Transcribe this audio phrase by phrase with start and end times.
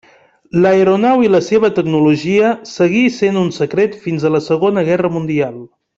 [0.61, 5.63] L'aeronau i la seva tecnologia seguir sent un secret fins a la Segona Guerra Mundial.